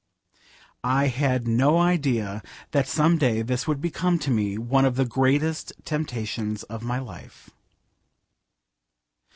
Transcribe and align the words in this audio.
I 0.83 1.09
had 1.09 1.47
no 1.47 1.77
idea 1.77 2.41
that 2.71 2.87
some 2.87 3.19
day 3.19 3.43
this 3.43 3.67
would 3.67 3.79
become 3.79 4.17
to 4.25 4.31
me 4.31 4.57
one 4.57 4.83
of 4.83 4.95
the 4.95 5.05
greatest 5.05 5.73
temptations 5.85 6.63
of 6.63 6.81
my 6.81 6.97
life. 6.97 7.51